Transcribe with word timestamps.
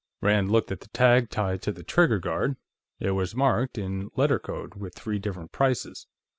Rand 0.19 0.49
looked 0.51 0.71
at 0.71 0.79
the 0.79 0.87
tag 0.87 1.29
tied 1.29 1.61
to 1.61 1.71
the 1.71 1.83
trigger 1.83 2.17
guard; 2.17 2.55
it 2.99 3.11
was 3.11 3.35
marked, 3.35 3.77
in 3.77 4.09
letter 4.15 4.39
code, 4.39 4.73
with 4.73 4.95
three 4.95 5.19
different 5.19 5.51
prices. 5.51 6.07